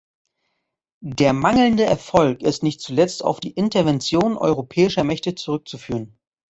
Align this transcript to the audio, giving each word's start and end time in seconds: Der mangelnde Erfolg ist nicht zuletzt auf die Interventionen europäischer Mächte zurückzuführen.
Der 1.05 1.31
mangelnde 1.31 1.85
Erfolg 1.85 2.41
ist 2.41 2.63
nicht 2.63 2.81
zuletzt 2.81 3.23
auf 3.23 3.39
die 3.39 3.51
Interventionen 3.51 4.35
europäischer 4.35 5.03
Mächte 5.03 5.35
zurückzuführen. 5.35 6.17